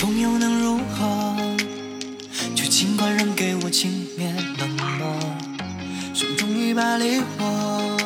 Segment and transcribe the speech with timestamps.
[0.00, 1.36] 风又能如何？
[2.54, 5.14] 就尽管扔给我轻蔑冷漠，
[6.14, 7.98] 手中一把烈火。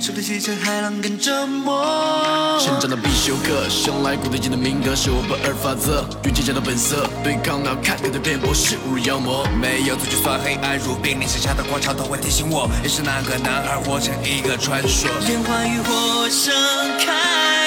[0.00, 2.58] 受得起这海浪更折磨。
[2.58, 9.46] 成长的必修课，生来骨子里的命格是我不二法则，与坚强的本色对抗那看开的辩驳，势如妖魔。
[9.62, 15.08] 没有足迹算黑暗如冰，凌晨下的狂潮都会提醒我，也是那个男孩活成一个传说。
[15.28, 16.52] 烟花与火盛
[16.98, 17.65] 开。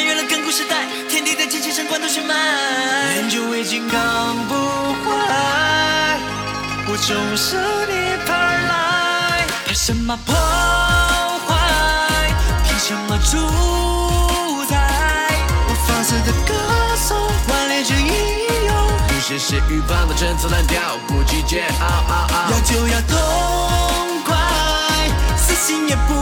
[0.00, 2.34] 穿越了亘古时代，天地的间千神关都悬埋。
[3.12, 4.54] 练就为金刚不
[5.04, 6.18] 坏，
[6.88, 9.44] 我终生涅槃而来。
[9.66, 10.34] 怕什么破
[11.46, 12.32] 坏？
[12.64, 13.36] 凭什么主
[14.70, 14.74] 宰？
[15.68, 16.54] 我放肆的歌
[16.96, 18.06] 颂，顽劣着英
[18.64, 18.74] 勇。
[19.06, 21.84] 不屑血雨般的陈词滥调，不计桀骜。
[21.84, 23.18] 啊啊要就要痛
[24.24, 24.34] 快，
[25.36, 26.14] 死心也不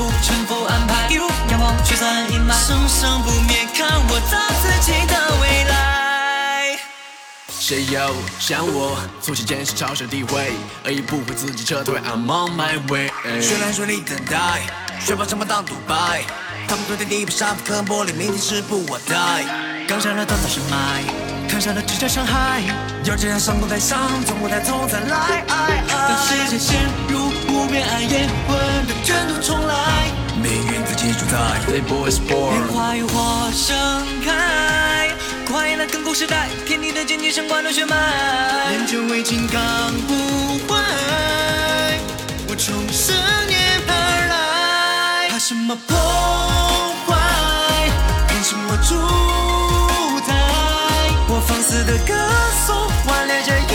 [0.00, 1.06] 不臣服安排。
[1.10, 6.78] 一如阳光驱散阴霾，生生不灭，看我造自己的未来。
[7.50, 10.52] 谁又像我，从前坚持朝圣体会，
[10.86, 12.00] 而已不会自己撤退。
[12.00, 13.10] I'm on my way。
[13.42, 14.62] 绚烂绚丽等待，
[14.98, 16.22] 雪豹什么当独白？
[16.66, 19.44] 他们昨天地板上刻玻璃，明天是不我待。
[19.86, 21.04] 刚上了短暂深埋，
[21.46, 22.62] 看上了直角伤害。
[23.04, 25.44] 要这样上舞台上，从舞台中再来。
[25.46, 28.28] 当世界陷入无边暗夜，
[31.70, 31.78] 己主宰。
[31.78, 32.66] They boys 莲 born。
[32.72, 33.76] 花浴火盛
[34.24, 35.10] 开，
[35.46, 37.96] 跨越了亘古时代，天地的间接神关都血脉。
[38.70, 39.60] 练就为金刚
[40.06, 40.14] 不
[40.66, 41.98] 坏，
[42.48, 43.14] 我重生
[43.46, 45.28] 涅槃而来。
[45.30, 45.96] 怕什么破
[47.06, 47.88] 坏？
[48.28, 48.96] 凭什么主
[50.26, 50.34] 宰？
[51.28, 52.14] 我放肆的歌
[52.66, 53.68] 颂，顽劣着英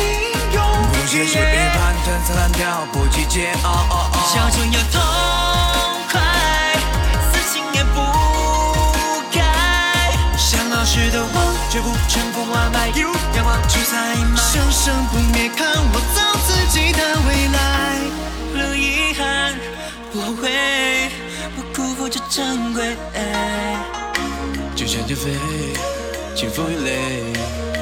[0.54, 0.62] 勇。
[0.92, 3.66] 不屑血雨般陈词滥调，不计桀骜。
[4.34, 5.00] 想就要痛
[13.86, 17.58] 阳光驱散阴霾，生生不灭，看我造自己的未来。
[18.54, 19.54] 留遗憾，
[20.12, 20.50] 不后悔，
[21.56, 22.96] 不辜负这珍贵。
[24.76, 25.32] 就像减肥，
[26.36, 27.34] 清风与泪，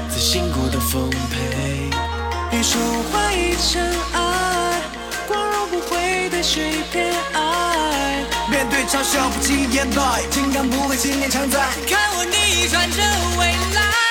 [0.10, 1.90] 自信过的奉陪。
[2.52, 2.80] 别说
[3.12, 3.82] 怀疑尘
[4.14, 4.82] 埃，
[5.28, 8.24] 光荣不会对谁偏爱。
[8.52, 11.60] 面对嘲笑不轻言败，情感不会信念常在。
[11.88, 13.02] 看我逆转这
[13.40, 14.03] 未来。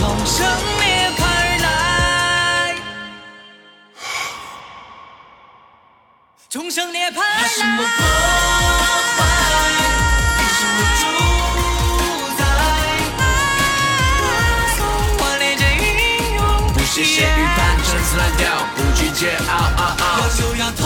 [0.00, 0.40] 重生
[0.78, 2.74] 涅槃而来，
[6.48, 7.48] 重生涅槃而来。
[7.48, 7.86] 什么破
[9.18, 9.20] 坏？
[10.38, 11.02] 凭什么主
[12.38, 12.42] 宰？
[15.22, 15.84] 顽劣着英
[16.36, 16.40] 勇，
[16.72, 18.42] 不屑血雨般陈词滥调，
[18.74, 19.46] 不计桀骜。
[20.00, 20.80] 要就要痛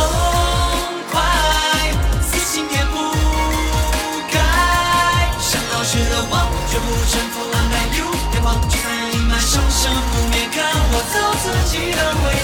[11.77, 12.44] 安排。